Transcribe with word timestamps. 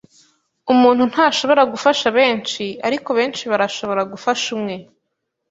Umuntu 0.73 1.03
ntashobora 1.11 1.61
gufasha 1.73 2.07
benshi, 2.17 2.63
ariko 2.87 3.09
benshi 3.17 3.43
barashobora 3.51 4.01
gufasha 4.11 4.45
umwe. 4.57 4.75